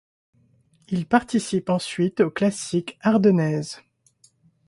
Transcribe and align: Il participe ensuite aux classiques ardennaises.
Il 0.89 1.05
participe 1.05 1.69
ensuite 1.69 2.21
aux 2.21 2.31
classiques 2.31 2.97
ardennaises. 3.01 3.83